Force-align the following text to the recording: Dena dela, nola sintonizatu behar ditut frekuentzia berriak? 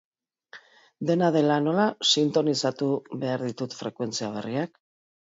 Dena 1.09 1.27
dela, 1.35 1.57
nola 1.65 1.83
sintonizatu 2.11 2.87
behar 3.25 3.43
ditut 3.49 3.75
frekuentzia 3.83 4.31
berriak? 4.39 4.73